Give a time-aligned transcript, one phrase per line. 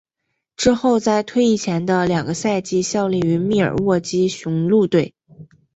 [0.57, 5.13] 之后在退役前的两个赛季效力于密尔沃基雄鹿队。